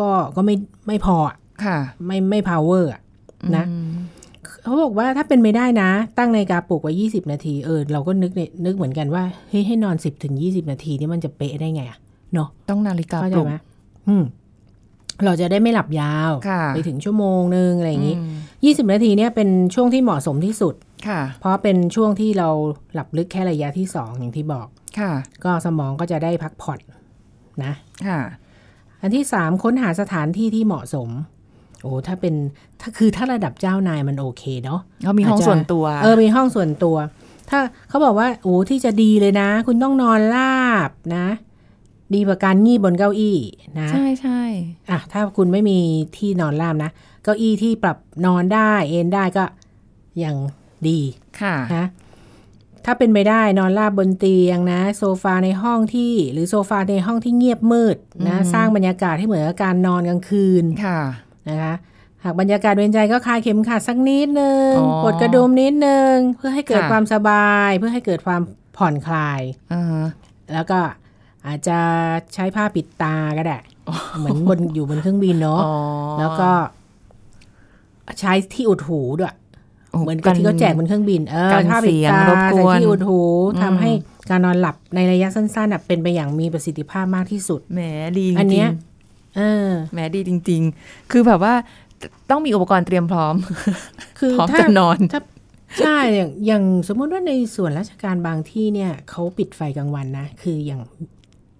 [0.00, 0.54] ก็ก็ไม่
[0.86, 3.00] ไม่พออะค่ะ ไม่ไม่ power อะ
[3.56, 3.90] นะอืม
[4.62, 11.98] เขาบอกว่าถ้าเป็นไม่ได้นะ ตั้งนาฬิกาปลุกไว้20นาทีเออเราก็นึกเนี่ยนึกเหมือนกันว่าเฮ้ยให้นอน10ถึง20นาทีนี่มันจะเป๊ะได้ไงอะ
[12.34, 13.54] เนาะต้องนาฬิกาเข้าปใจลุกไหม
[14.08, 14.24] อืม
[15.24, 20.74] เราจะได้ไม่หลับยาวค่ะไปถึงชั่วโมงนึงอะไรอย่างนี้อืม20 นาทีเนี่ยเป็นช่วงที่เหมาะสมที่สุด
[21.08, 22.48] ค่ะเพราะเป็นช่วงที่เรา
[22.94, 24.66] หลับลึกแค่ระยะที่สองอย่างที่บอก
[24.98, 25.12] ค่ะ
[25.44, 26.80] ก็สมองก็จะได้พักผ่อน
[27.64, 27.72] นะ
[28.06, 28.20] ค่ะ
[29.06, 31.08] อันที่สามค้นหาสถานที่ที่เหมาะสม
[31.82, 32.34] โอ้ถ้าเป็น
[32.80, 36.96] ถ้าคือถ้าระดับเจ้านายมันโอเคเนาะเขามีห้องอาจจะส่วนตัว เออมีห้องส่วนตัว
[37.50, 41.26] ถ้าเขาบอกว่าโอ้ที่จะดีเลยนะ คุณต้องนอนราบนะ
[42.14, 43.38] ดีกว่าการงีบบนเก้าอี้
[43.80, 44.42] นะ ใช่ใช่
[44.90, 45.78] อะถ้าคุณไม่มี
[46.16, 46.90] ที่นอนราบนะ
[47.22, 49.44] เก้าอี้ที่ปรับนอนได้เอนได้ก็
[50.24, 50.36] ยัง
[50.88, 50.98] ดี
[51.40, 51.86] ค่ะนะ
[52.86, 57.96] ถ้าเป็นไปได้นอนราบบนเตียงนะ โซฟาในห้องที่ หรือโซฟาในห้องที่เงียบมืด
[58.28, 61.00] นะอืมสร้างบรรยากาศให้เหมือนกับการนอนกลางคืนค่ะ
[61.48, 61.74] นะคะ
[62.22, 68.42] หากบรรยากาศเวนใจก็คลายเข็มขัดสักนิดนึงอ๋อปลดกระดุมนิดนึงเพื่อให้เกิดค่ะความสบาย เพื่อให้เกิดความ
[68.76, 69.40] ผ่อนคลาย
[69.72, 70.04] อ่า
[70.52, 70.78] แล้วก็
[71.46, 71.78] อาจจะ
[72.34, 73.58] ใช้ผ้าปิดตาก็ได้
[74.18, 75.74] เหมือนบนอยู่บนเครื่องบินเนาะอ๋อ
[76.18, 76.50] แล้วก็
[78.20, 79.45] ใช้ที่อุดหูด้วยโอ้
[80.04, 83.20] เหมือนกับที่เขาแจกบนเครื่องบิน เออกันผ้าปิดเสียงตารบกใส่วนที่อุดหู
[83.54, 83.90] อืมทำให้
[84.30, 87.80] การนอนหลับในระยะสั้นๆน่ะเป็นไปอย่างมีประสิทธิภาพมากที่สุด แหม
[88.18, 88.68] ดีจริงๆอันเนี้ย
[89.36, 91.54] เออแหมดีจริง ๆ คือแบบว่า
[92.30, 93.34] ต้องมีอุปกรณ์เตรียมพร้อม
[94.18, 95.20] คือพร้อมถ้าจะนอนถ้า
[95.80, 100.80] ใช่อย่างอย่างสมมติว่าในส่วนราชการบางที่เนี่ยเขาปิดไฟกลางวันนะ คืออย่าง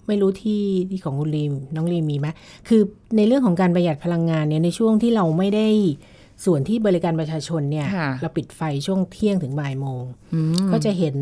[0.06, 2.28] ไม่รู้ที่ที่ของคุณลีมน้องลีมมีไหม
[2.68, 2.80] คือ
[3.16, 5.68] ในเรื่องของการประหยัดพลังงานเนี่ยในช่วงที่เราไม่ได้
[6.44, 10.02] ส่วนที่บริการประชาชนเนี่ยค่ะเราปิดไฟช่วงเที่ยงถึงบ่ายโมง
[10.34, 11.16] อืมก็จะเห็น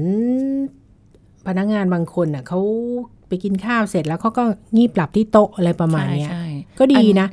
[1.47, 2.61] พนักงานบางคนน่ะเขา
[3.29, 4.45] ไปกินข้าวเสร็จแล้วเขาก็
[4.77, 6.45] งีบหลับที่โต๊ะอะไรประมาณเนี้ยใช่ใช่
[6.79, 7.29] ก็ดีนะ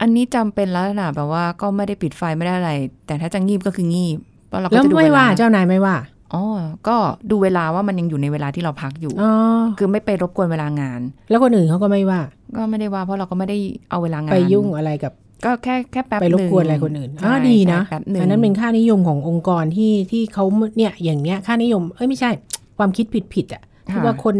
[0.00, 2.72] อันนี้จำเป็นแล้วนะแบบว่าก็ไม่ได้ปิดไฟไม่ได้อะไร
[3.06, 5.96] แต่ถ้าจะงีบก็คืองีบเพราะเราก็แล้วจะดูไม่เวว่าลาเจ้านายไม่ว่า
[6.34, 6.42] อ๋อ
[6.88, 6.96] ก็
[7.30, 9.32] ดูเวลาว่ามันยังอยู่ในเวลาที่เราพักอยู่อ๋อ
[9.78, 11.00] คือไม่ไปรบกวนเวลางาน
[11.30, 12.20] แล้วคนอื่นเขาก็ไม่ว่า
[12.56, 13.58] ก็ไม่ได้ว่าเพราะเราก็ไม่ได้
[13.90, 15.12] เอาเวลางาน ไปยุ่งอะไรกับ
[15.44, 20.44] ก็แค่แค่แป๊บไปรบกวนหอะไรคนอื่นใช่อ๋อดีนะแป๊บหนึ่งอันนั้นเป็นค่านิยมขององค์กรที่ที่เขา
[20.76, 22.30] เนี่ยอย่างเนี้ยค่านิยมเอ้ยไม่ใช่
[22.78, 24.36] ความคิดผิดผิดๆอะที่ว่าคน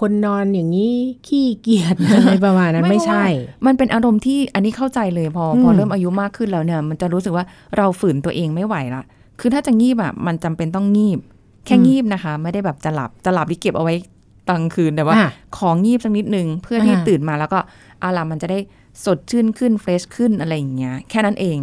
[0.10, 0.92] นนอนอย่างนี้
[1.26, 3.24] ขี้เกียจอะไรประมาณนั้นไม่ใช่
[3.66, 7.44] มันเป็นอารมณ์ที่อันนี้เข้าใจเลยพออืมพอเริ่มอายุมากขึ้นแล้วเนี่ย มันจะรู้สึกว่า
[7.76, 9.02] เราฝืนตัวเองไม่ไหวละ
[9.40, 11.18] คือถ้าจะงีบอะมันจำเป็นต้องงีบ
[11.66, 13.94] แค่งีบนะคะ ไม่ได้แบบจะหลับจะหลับที่เก็บเอาไว้
[14.48, 17.58] ตอนกลางคืนแต่ว่าอะของงีบสักนิดนึงเพื่อที่อ่าตื่นมาแล้วก็
[18.04, 18.58] อารามมันจะได้
[19.04, 21.58] สดชื่นขึ้นเฟรชขึ้นอะไรอย่างเงี้ยแค่นั้นเอง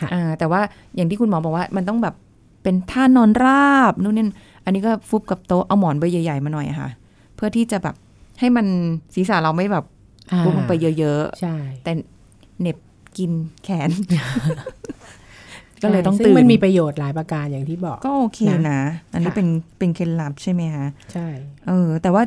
[0.00, 0.60] ค่ะอ่าแต่ว่า
[0.94, 2.14] อย่างที่คุณหมอบอกว่ามันต้องแบบ
[2.62, 4.26] เป็นท่านอนราบนู่นนี่
[4.64, 6.90] อันนี้ก็ฟุบกับโต๊ะเอาหมอนใบใหญ่ ๆ มาหน่อยอะค่ะ
[7.34, 7.94] เพื่อที่จะแบบ
[8.40, 8.66] ให้มัน
[9.14, 9.84] ศีรษะเราไม่แบบ
[10.32, 11.92] อ่าฟุบลงไปเยอะใช่ๆแต่
[12.60, 12.76] เหน็บ
[13.18, 13.32] กิน
[13.64, 13.90] แขน
[15.82, 18.80] ก็เลยต้องซึ่ตื่นมันมีประโยชน์หลายประการอย่างที่บอก ก็โอเคนะนะ
[19.12, 19.48] อันนี้ค่ะเป็น
[19.78, 21.26] เป็นเคล็ดลับใช่ไหมคะใช่
[21.68, 22.22] เออ แต่ว่า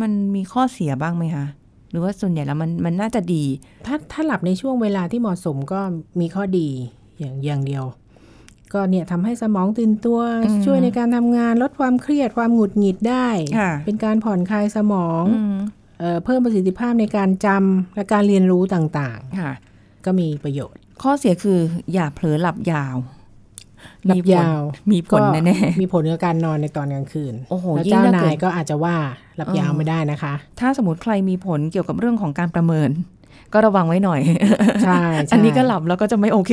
[0.00, 1.46] มันมีข้อเสียบ้างไหมคะ
[1.90, 3.44] หรือว่าส่วนใหญ่แล้วมันมันน่าจะดี
[3.86, 5.80] ถ้าถ้าหลับในช่วงเวลาที่เหมาะสมก็
[6.20, 6.68] มีข้อดี
[7.18, 7.84] อย่างอย่างเดียว
[8.72, 15.56] ก็เนี่ยทำให้สมองตื่นตัวอืมช่วยในการทำงานลดความเครียดความหงุดหงิดได้ค่ะเป็นการผ่อนคลายสมองอืม
[16.00, 21.58] เอ่อเพิ่มประสิทธิภาพในการจำและการเรียนรู้ต่างค่ะๆก็มีประโยชน์ ข้อเสียคือ
[21.92, 23.15] อย่าเผลอหลับยาวหลับ
[24.14, 24.60] มีผลยาว
[24.92, 28.96] มีผลแน่มีผลกับการนอนในตอนกลางคืน โอ้โหแล้วยิ่งเจ้าถ้าเกินาดยก็อาจจะว่า
[29.36, 32.90] หลับยาวเออไม่ได้นะคะๆถ้าสมมติใครมีผลเกี่ยวกับเรื่องของการประเมิน
[33.52, 34.20] ก็ระวังไว้หน่อย
[34.84, 36.52] ใช่ใช่ อันนี้ก็หลับแล้วก็จะไม่โอเค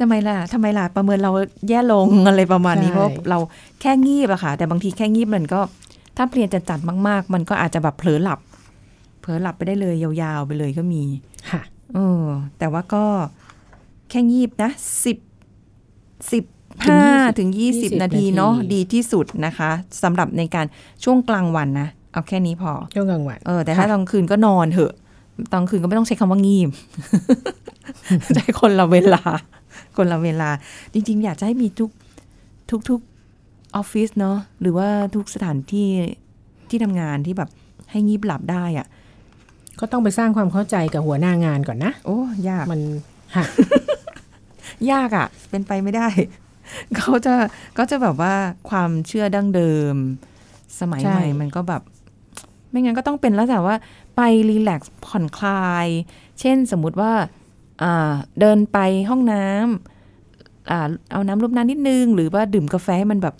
[0.00, 1.32] ทำไมล่ะทำไมล่ะ ประเมินเรา
[1.68, 3.38] แย่ลงอะไรประมาณนี้เพราะเรา
[3.80, 5.60] แค่งีบอะค่ะ แต่บางทีแค่งีบมันก็
[6.16, 8.40] ถ้าเปลี่ยนจะจัดมาก ๆ มันก็อาจจะแบบเผลอหลับ
[9.20, 11.02] เผลอหลับไปได้เลยยาวๆไปเลยก็มี
[11.50, 11.62] ค่ะ
[11.94, 12.24] เออ
[12.58, 13.04] แต่ว่าก็
[14.10, 14.70] แค่งีบนะ
[15.04, 15.18] สิบ
[16.32, 16.44] สิบ
[16.86, 17.02] ห้า
[17.38, 19.70] ถึงยี่สิบ20 นาทีเนาะนาทีดีที่สุดนะคะ
[20.02, 20.66] สำหรับในการ
[21.04, 24.92] ช่วงกลางวันนะ เอาแค่นี้พอ ช่วงกลางวันเออแต่ถ้าตอนกลางคืนก็นอนเถอะ
[25.52, 26.70] ตอนกลางคืนก็ไม่ต้องใช้คำว่างีบ
[28.34, 29.22] ใช้คนละเวลา
[29.96, 30.50] คนละเวลา
[30.92, 31.90] จริง ๆ อยากจะให้มีทุก
[32.70, 33.00] ทุกทุก
[33.76, 35.88] ออฟฟิศเนาะหรือว่าทุกสถานที่
[36.68, 37.50] ที่ทำงานที่แบบ
[37.90, 38.86] ให้งีบหลับได้อะ
[39.80, 42.80] ก็ต้องไปสร้างความเข้าใจกับหัวหน้างานก่อนนะ โอ้ ยาก มัน
[43.34, 43.44] ค่ะ
[44.92, 46.08] ยากอะ่ะ เป็นไปไม่ได้
[46.96, 47.34] เขาจะ
[47.78, 48.34] ก็จะแบบว่า
[48.68, 49.94] ความเชื่อดั้งเดิม
[50.80, 51.82] สมัยใช่ใหม่มันก็แบบ
[52.70, 53.74] ไม่งั้นก็ต้องเป็นแล้วแต่ว่า
[54.16, 55.86] ไปรีแลกซ์ผ่อนคลาย
[56.40, 57.12] เช่นสมมุติว่า
[57.82, 58.78] อ่าเดินไป
[59.10, 63.34] ห้องน้ำอ่าเอาน้ำรบน้ำนิดนึง หรือว่าดื่มกาแฟให้มันแบบ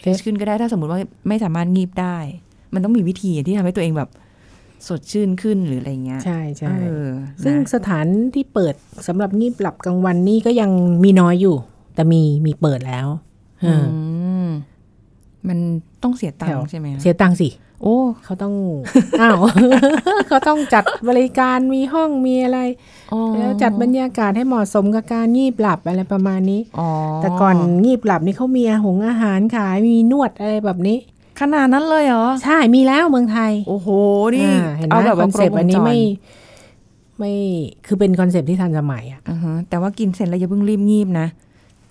[0.00, 2.16] เฟรชขึ้นก็ได้ถ้าสมมติว่าไม่สามารถงีบได้
[2.74, 4.10] มันต้องมีวิธีที่ทำให้ตัวเองแบบ
[4.88, 7.08] สดชื่นขึ้นหรืออะไรเงี้ย ใช่ใช่เออ
[7.44, 8.74] ซึ่งนะสถานที่เปิด
[9.06, 10.70] สำหรับงีบหลับกลางวันนี่ก็ยัง
[11.04, 11.56] มีน้อยอยู่
[11.94, 13.06] แต่มีมีเปิดแล้ว
[13.62, 13.84] เออือ
[14.46, 14.48] ม
[15.48, 15.58] มัน
[16.02, 17.48] ต้องเสียตังแถวค์ใช่ไหมคะเสียตังค์สิ
[17.82, 18.54] โอ้เขาต้อง
[19.20, 19.38] อ้าว
[20.28, 22.58] เขาต้องจัดบริการมีห้องมีอะไร
[23.12, 26.88] อ๋อแล้วจัดบรรยากาศให้เหมาะสมกับการงีบหลับอะไรประมาณนี้อ๋อ
[27.22, 30.98] แต่ก่อนงีบหลับนี่เขามีอาหงอาหารขายมีนวดอะไรแบบนี้
[31.40, 33.88] ขนาดนั้นเลยเหรอ ใช่มีแล้วเมืองไทย โอ้โห
[34.34, 35.98] นี่อ่าเห็นไหมเอาแบบว่า concept อันนี้ครบวงจรไม่
[37.18, 37.32] ไม่
[37.86, 41.26] คือเป็น concept ที่ทันสมัยอะอ่าฮะแต่ว่ากินเสร็จแล้วอย่าเพิ่งรีบงีบนะ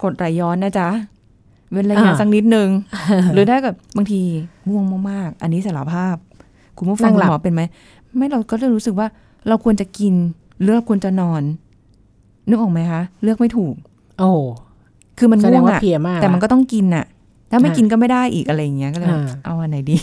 [0.04, 0.88] กดไหลย้อนนะจ๊ะ
[1.72, 2.70] เว้นระยะอ่าสักนิดนึง
[3.34, 4.22] หรือถ้าเกิดบางที
[4.70, 6.16] ง่วงมากๆ อันนี้สารภาพ
[6.78, 7.62] คุณผู้ฟังนั่งคุหลัณบหมอเป็นไหม
[8.18, 9.08] ไม่เราก็จะรู้สึกว่า
[9.48, 10.14] เราควรจะกิน
[10.60, 11.42] หรือเราควรจะนอน
[12.50, 13.76] นึกออกไหมคะ เลือกไม่ถูก
[14.20, 14.32] โอ้
[15.18, 17.06] คือมันแสดง่วงงว่าอะเพลียมากแต่มันก็ต้องกินน่ะ
[17.52, 19.98] ถ้าไม่อ่ากินก็ไม่ได้อีกอะไรอย่างเงี้ยก็เลยอ่าเอาอันไหนดี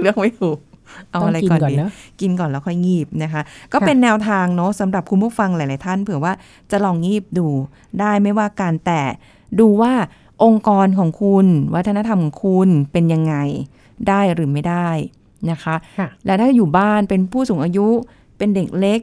[0.00, 0.58] เลือกไม่ถูก
[1.10, 6.32] เอาต้งอะไรกินก่อนก่อนดีเนอะกินก่อนแล้วค่อยงีบนะคะ ก็ค่ะเป็นแนวทางเนาะสำหรับคุณผู้ฟังหลาย ๆ ท่านเผื่อว่า
[6.70, 7.48] จะลองงีบดู
[8.00, 9.02] ได้ไม่ว่าการแต่
[9.60, 9.92] ดูว่า
[10.44, 13.34] องค์กรของคุณ วัฒนธรรมของคุณเป็นยังไง
[14.08, 14.88] ได้หรือไม่ได้
[15.50, 17.88] นะคะค่ะและถ้าอยู่บ้านเป็นผู้สูงอายุ
[18.38, 19.00] เป็นเด็กเล็ก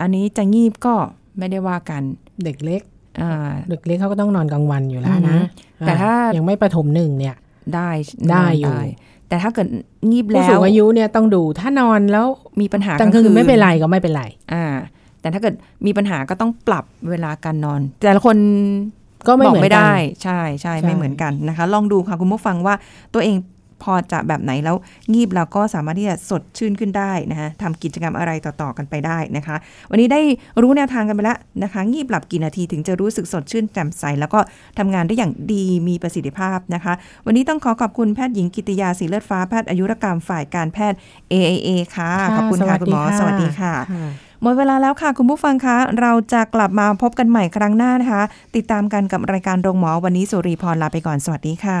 [0.00, 0.94] อันนี้จะงีบก็
[1.38, 2.02] ไม่ได้ว่ากัน
[2.44, 2.94] เด็กเล็กอ่า
[3.68, 5.40] เด็กเล็กเขาก็ต้องนอนกลางวันอยู่แล้วอือฮึนะ
[5.86, 7.36] แต่ถ้าอ่ยังไม่ประถมหนึ่งเนี่ย
[7.74, 7.88] ได้
[8.30, 8.74] ได้อยู่
[9.28, 9.68] แต่ถ้าเกิด
[10.10, 12.26] งีบผู้แล้สูวงอายุเนี่ยต้องดูถ้านอนแล้ว
[12.60, 14.64] มีปัญหากลางคืนไม่เป็นไรก็ไม่เป็นไร อ่า
[15.20, 15.54] แต่ถ้าเกิด
[15.86, 18.36] มีปัญหาก็ต้องปรับเวลาการนอน แต่ละคน
[19.26, 22.74] ก็ไม่บอเหกมือนไม่กันได้ใช่ใช่ใช่ไม่เหมือนกันนะคะ ลองดูค่ะคุณผู้ฟังว่า
[23.14, 23.36] ตัวเอง
[23.82, 24.76] พอจะแบบไหนแล้ว
[25.12, 29.56] งีบแล้วก็สามารถที่จะสดชื่นขึ้นได้นะคะทำกิจกรรมอะไรต่อๆกันไปได้นะคะ
[29.90, 30.20] วันนี้ได้
[30.62, 34.40] รู้แนวทางกันไปแล้วนะคะ งีบหลับกี่นาทีถึงจะรู้สึกสดชื่นแจ่มใส แล้วก็
[34.78, 36.92] ทำงานได้อย่างดีมีประสิทธิภาพนะคะ
[37.26, 40.98] วันนี้ต้องขอขอบคุณแพทย์หญิงกิติยาสีเลือดฟ้าแพทย์อายุรกรรมฝ่ายการแพทย์
[41.32, 43.74] AAA ค่ะ ขอบคุณค่ะคุณหมอสวัสดีค่ะ
[44.42, 48.22] หมดเวลาแล้วค่ะ คุณผู้ฟังคะ เราจะกลับมาพบกันใหม่ครั้งหน้านะคะ
[48.56, 51.80] ติดตามกันกับรายการโรงหมอวันนี้สุรีพรลาไปก่อนสวัสดีค่ะ